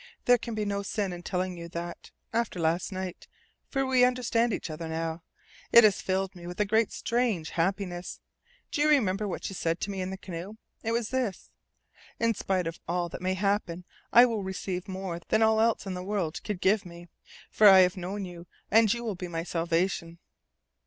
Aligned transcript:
"There 0.25 0.39
can 0.39 0.55
be 0.55 0.65
no 0.65 0.81
sin 0.81 1.13
in 1.13 1.21
telling 1.21 1.57
you 1.59 1.69
that 1.69 2.09
after 2.33 2.59
last 2.59 2.91
night. 2.91 3.27
For 3.69 3.85
we 3.85 4.03
understand 4.03 4.51
each 4.51 4.71
other 4.71 4.87
now. 4.87 5.21
It 5.71 5.83
has 5.83 6.01
filled 6.01 6.35
me 6.35 6.47
with 6.47 6.59
a 6.59 6.87
strange 6.89 7.51
happiness. 7.51 8.19
Do 8.71 8.81
you 8.81 8.89
remember 8.89 9.27
what 9.27 9.47
you 9.47 9.53
said 9.53 9.79
to 9.81 9.91
me 9.91 10.01
in 10.01 10.09
the 10.09 10.17
canoe? 10.17 10.55
It 10.81 10.91
was 10.91 11.09
this: 11.09 11.51
'In 12.19 12.33
spite 12.33 12.65
of 12.65 12.79
all 12.87 13.09
that 13.09 13.21
may 13.21 13.35
happen, 13.35 13.85
I 14.11 14.25
will 14.25 14.41
receive 14.41 14.87
more 14.87 15.19
than 15.27 15.43
all 15.43 15.61
else 15.61 15.85
in 15.85 15.93
the 15.93 16.01
world 16.01 16.41
could 16.43 16.61
give 16.61 16.83
me. 16.83 17.07
For 17.51 17.67
I 17.67 17.73
will 17.75 17.83
have 17.83 17.95
known 17.97 18.25
you, 18.25 18.47
and 18.71 18.91
you 18.91 19.03
will 19.03 19.13
be 19.13 19.27
my 19.27 19.43
salvation.' 19.43 20.17